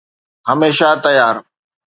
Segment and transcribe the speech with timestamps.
[0.47, 1.35] هميشه تيار